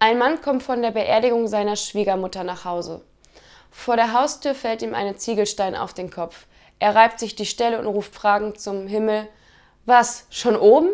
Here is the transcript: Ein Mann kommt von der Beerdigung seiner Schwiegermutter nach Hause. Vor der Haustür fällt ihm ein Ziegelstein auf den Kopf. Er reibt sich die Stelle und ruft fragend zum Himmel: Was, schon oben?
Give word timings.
Ein 0.00 0.18
Mann 0.18 0.40
kommt 0.40 0.62
von 0.62 0.80
der 0.80 0.92
Beerdigung 0.92 1.48
seiner 1.48 1.74
Schwiegermutter 1.74 2.44
nach 2.44 2.64
Hause. 2.64 3.00
Vor 3.70 3.96
der 3.96 4.12
Haustür 4.12 4.54
fällt 4.54 4.82
ihm 4.82 4.94
ein 4.94 5.16
Ziegelstein 5.18 5.74
auf 5.74 5.92
den 5.92 6.10
Kopf. 6.10 6.46
Er 6.78 6.94
reibt 6.94 7.18
sich 7.18 7.34
die 7.34 7.46
Stelle 7.46 7.80
und 7.80 7.86
ruft 7.86 8.14
fragend 8.14 8.60
zum 8.60 8.86
Himmel: 8.86 9.28
Was, 9.86 10.26
schon 10.30 10.56
oben? 10.56 10.90